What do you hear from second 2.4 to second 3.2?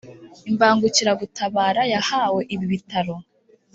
ibi bitaro